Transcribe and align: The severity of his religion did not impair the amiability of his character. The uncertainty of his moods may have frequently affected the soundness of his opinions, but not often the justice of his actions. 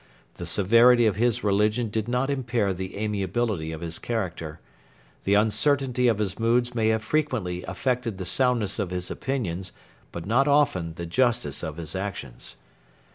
The 0.33 0.47
severity 0.47 1.05
of 1.05 1.17
his 1.17 1.43
religion 1.43 1.89
did 1.91 2.07
not 2.07 2.31
impair 2.31 2.73
the 2.73 2.97
amiability 2.97 3.71
of 3.71 3.81
his 3.81 3.99
character. 3.99 4.59
The 5.25 5.35
uncertainty 5.35 6.07
of 6.07 6.17
his 6.17 6.39
moods 6.39 6.73
may 6.73 6.87
have 6.87 7.03
frequently 7.03 7.61
affected 7.65 8.17
the 8.17 8.25
soundness 8.25 8.79
of 8.79 8.89
his 8.89 9.11
opinions, 9.11 9.73
but 10.11 10.25
not 10.25 10.47
often 10.47 10.95
the 10.95 11.05
justice 11.05 11.61
of 11.61 11.77
his 11.77 11.93
actions. 11.95 12.55